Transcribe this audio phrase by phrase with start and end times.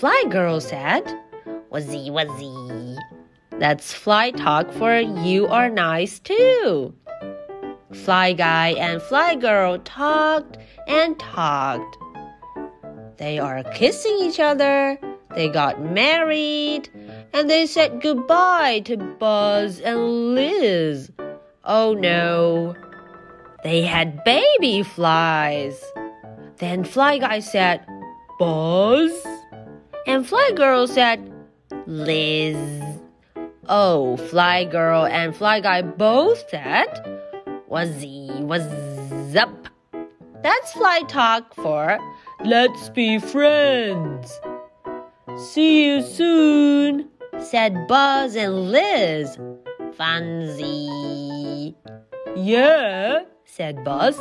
[0.00, 1.04] Fly Girl said,
[1.70, 2.96] Wazzy, wazzy.
[3.59, 6.93] That's fly talk for you are nice too.
[7.91, 11.97] Fly Guy and Fly Girl talked and talked.
[13.17, 14.99] They are kissing each other.
[15.35, 16.89] They got married.
[17.33, 21.11] And they said goodbye to Buzz and Liz.
[21.63, 22.75] Oh no.
[23.63, 25.83] They had baby flies.
[26.57, 27.85] Then Fly Guy said,
[28.39, 29.11] Buzz?
[30.05, 31.33] And Fly Girl said,
[31.85, 32.86] Liz.
[33.69, 36.87] Oh, Fly Girl and Fly Guy both said,
[37.69, 38.63] Wazzy, what's
[39.35, 39.67] up?
[40.41, 41.99] That's fly talk for
[42.45, 44.39] let's be friends.
[45.37, 49.37] See you soon, said Buzz and Liz.
[49.97, 51.75] Fancy.
[52.37, 54.15] Yeah, said Buzz.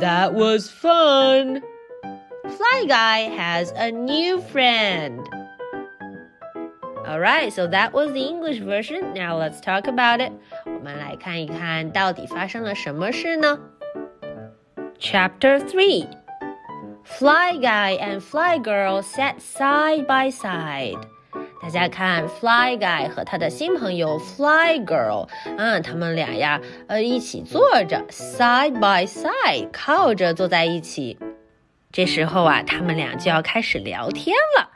[0.00, 1.62] That was fun.
[2.42, 5.26] Fly Guy has a new friend.
[7.05, 9.13] Alright, so that was the English version.
[9.13, 10.31] Now let's talk about it.
[10.65, 13.59] 我们来看一看到底发生了什么事呢？
[14.99, 16.07] Chapter Three.
[17.05, 20.99] Fly Guy and Fly Girl sat side by side.
[21.61, 31.17] 大家看，Fly Guy 和他的新朋友 Fly Girl，嗯，他们俩呀，呃，一起坐着，side by side，靠着坐在一起。
[31.91, 34.69] 这时候啊，他们俩就要开始聊天了。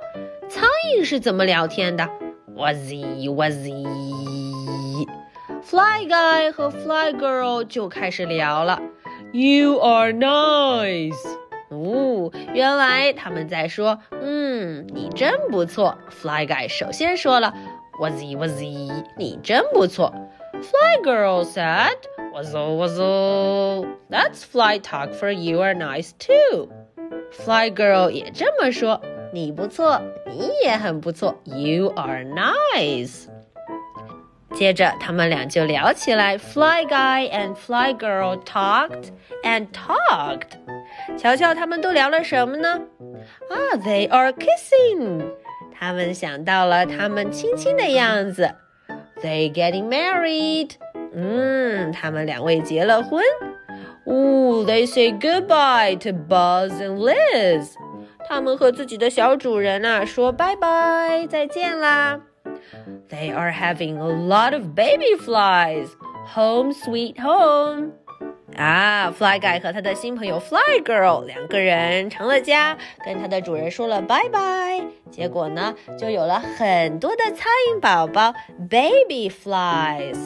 [0.50, 2.10] 苍蝇是怎么聊天的
[2.56, 8.82] ？Wazzy Wazzy。Fly Guy 和 Fly Girl 就开始聊了。
[9.32, 11.16] You are nice。
[11.70, 15.98] 哦，原来他们在说，嗯，你真不错。
[16.10, 17.54] Fly Guy 首先说了，
[18.00, 20.14] Wazzy Wazzy，你真不错。
[20.54, 21.96] Fly Girl said,
[22.34, 23.88] Wazzle Wazzle.
[24.10, 26.70] That's fly talk for you are nice too.
[27.32, 29.02] Fly Girl 也这么说，
[29.37, 31.39] 你不错，你也很不错。
[31.45, 33.27] You are nice.
[34.55, 36.39] 接着，他们俩就聊起来。
[36.39, 39.11] Fly Guy and Fly Girl talked
[39.43, 40.53] and talked.
[41.19, 42.81] 瞧瞧，他们都聊了什么呢？
[43.51, 45.27] 啊，They are kissing.
[45.79, 48.55] 他们想到了他们亲亲的样子。
[49.23, 50.71] They getting married.
[51.13, 53.23] 嗯，他们两位结了婚。
[54.07, 57.69] 哦，They say goodbye to Buzz and Liz.
[58.29, 62.21] 他们和自己的小主人啊说拜拜，再见啦。
[63.09, 65.89] They are having a lot of baby flies.
[66.35, 67.93] Home sweet home.
[68.57, 74.85] 啊，Fly Guy 和他的新朋友 Fly Girl 两个人成了家，跟他的主人说了拜拜。
[75.11, 78.33] 结果呢，就有了很多的苍蝇宝宝
[78.71, 80.17] baby flies。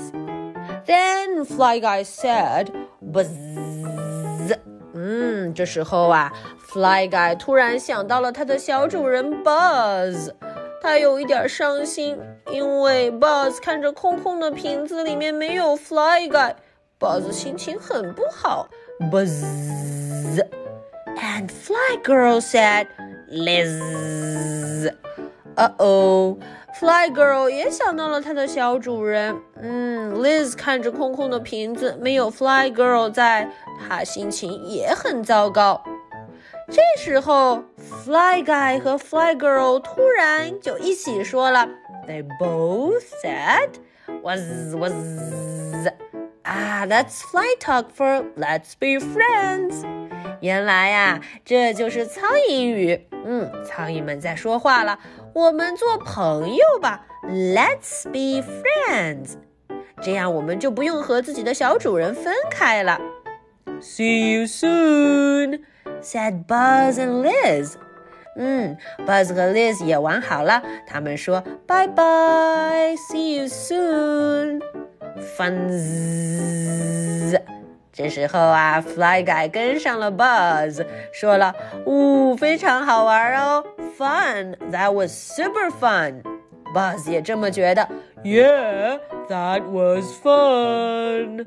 [0.87, 2.69] Then Fly Guy said,
[3.03, 4.57] "Buzz."
[4.95, 6.33] 嗯，这时候啊
[6.73, 10.31] ，Fly Guy 突然想到了他的小主人 Buzz。
[10.83, 12.19] 他有一点伤心，
[12.51, 18.67] 因为 Buzz 看着空空的瓶子里面没有 Fly Guy，Buzz 心情很不好。
[19.11, 20.43] Buzz
[21.19, 22.87] and Fly Girl said,
[23.31, 24.91] "Liz."
[25.57, 26.39] 呃哦
[26.79, 29.37] ，Fly Girl 也想到了她的小主人。
[29.61, 33.51] 嗯，Liz 看着空空的瓶子，没有 Fly Girl 在，
[33.87, 35.83] 她心情也很糟糕。
[36.70, 37.64] 这时候，
[38.04, 41.70] Fly Guy 和 Fly Girl 突然就一起说了，
[42.08, 43.70] They both said,
[44.24, 45.88] "Was was."
[46.44, 49.84] 啊，That's fly talk for "Let's be friends."
[50.42, 53.08] 原来呀，这就是苍蝇语。
[53.26, 55.00] 嗯，苍蝇们在说话了，
[55.34, 59.36] 我们做朋友吧，Let's be friends。
[60.04, 63.00] 这样我们就不用和自己的小主人分开了。
[63.82, 65.62] See you soon。
[66.02, 67.76] said Buzz and Liz.
[68.38, 74.62] 嗯，Buzz 和 Liz 也玩好了，他们说拜拜，See you soon。
[75.38, 75.70] ，fun。
[77.94, 81.56] 这时候啊，Fly Guy 跟上了 Buzz，说了：“
[81.86, 83.64] 呜、哦，非常好玩哦，
[83.98, 86.22] fun。That was super fun。”
[86.74, 87.88] Buzz 也这么觉得，
[88.22, 89.00] Yeah,
[89.30, 91.46] that was fun.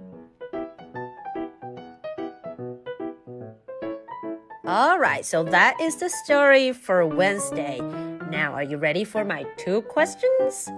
[4.67, 7.81] Alright, so that is the story for Wednesday.
[8.31, 10.69] Now, are you ready for my two questions?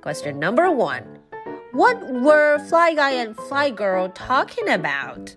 [0.00, 1.04] Question number one
[1.72, 5.36] What were Fly Guy and Fly Girl talking about?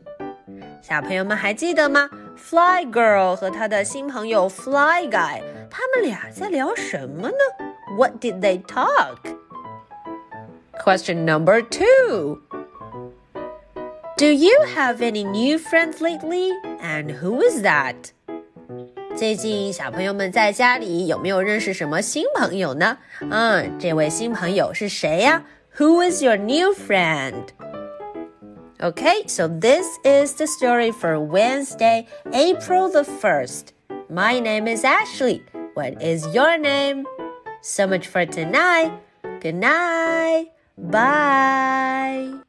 [0.81, 2.09] 小朋友们还记得吗？
[2.37, 7.35] Fly Girl 和她的新朋友 Fly Guy，他们俩在聊什么呢？
[7.97, 9.17] what did they talk?
[10.83, 12.41] Question number two.
[14.17, 16.51] Do you have any new friends lately?
[16.81, 17.95] And who is that?
[19.15, 22.97] 最近小朋友们在家里有没有认识什么新朋友呢？
[23.21, 25.43] 嗯，这位新朋友是谁呀？
[25.77, 27.47] Who is your new friend?
[28.79, 33.73] Okay, so this is the story for Wednesday, April the 1st.
[34.09, 35.43] My name is Ashley.
[35.75, 37.05] What is your name?
[37.61, 38.91] So much for tonight.
[39.41, 40.51] Good night.
[40.77, 42.41] Bye.